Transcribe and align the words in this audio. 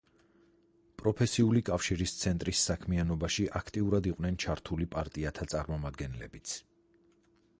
პროფესიული 1.01 1.61
კავშირის 1.67 2.13
ცენტრის 2.21 2.63
საქმიანობაში 2.69 3.45
აქტიურად 3.61 4.09
იყვნენ 4.13 4.41
ჩართული 4.47 4.87
პარტიათა 4.97 5.49
წარმომადგენლებიც. 5.55 6.57